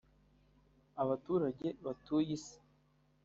Abaturage 1.01 1.67
batuye 1.85 2.15
isi 2.37 2.55